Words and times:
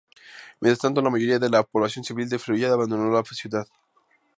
Mientras 0.59 0.79
tanto, 0.79 0.99
la 0.99 1.11
mayoría 1.11 1.37
de 1.37 1.47
la 1.47 1.61
población 1.61 2.03
civil 2.03 2.27
de 2.27 2.39
Faluya 2.39 2.71
abandonó 2.73 3.11
la 3.11 3.23
ciudad. 3.23 3.67